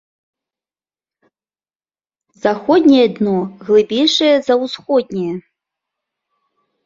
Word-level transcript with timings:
Заходняе 2.45 3.05
дно 3.17 3.35
глыбейшае 3.67 4.33
за 4.47 4.53
усходняе. 4.65 5.29